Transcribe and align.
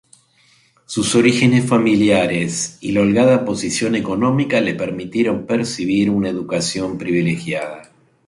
Sus 0.87 1.13
orígenes 1.13 1.67
familiares 1.69 2.79
y 2.81 2.91
la 2.91 3.01
holgada 3.01 3.45
posición 3.45 3.93
económica 3.93 4.59
le 4.59 4.73
permitieron 4.73 5.47
recibir 5.47 6.09
una 6.09 6.27
educación 6.29 6.97
privilegiada. 6.97 7.91